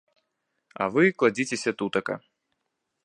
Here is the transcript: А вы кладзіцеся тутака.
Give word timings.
А 0.85 0.87
вы 0.95 1.03
кладзіцеся 1.23 1.71
тутака. 1.83 2.15